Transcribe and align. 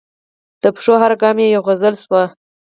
د 0.61 0.63
پښو 0.75 0.93
هر 1.03 1.13
ګام 1.21 1.37
یې 1.43 1.47
یوه 1.55 1.65
غزل 1.67 1.95
شوې. 2.03 2.23